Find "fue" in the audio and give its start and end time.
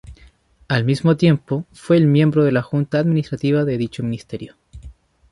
1.73-1.99